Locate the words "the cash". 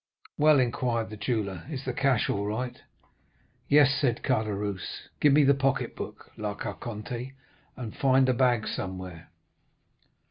1.85-2.27